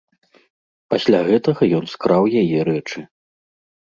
[0.93, 2.99] Пасля гэтага ён скраў яе рэчы.